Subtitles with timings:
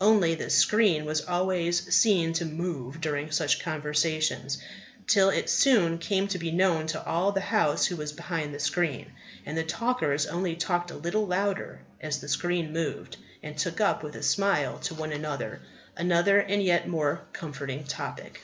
[0.00, 4.56] Only, the screen was always seen to move during such conversations,
[5.06, 8.58] till it soon came to be known to all the house who was behind the
[8.58, 9.12] screen.
[9.44, 14.02] And the talkers only talked a little louder as the screen moved, and took up,
[14.02, 15.60] with a smile to one another,
[15.98, 18.40] another and a yet more comforting topic.